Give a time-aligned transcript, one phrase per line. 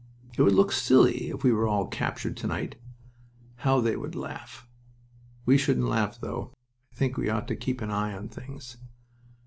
[0.35, 2.75] "It would look silly if we were all captured to night.
[3.57, 4.67] How they would laugh!"
[5.45, 6.51] "We shouldn't laugh, though.
[6.91, 8.77] I think we ought to keep an eye on things."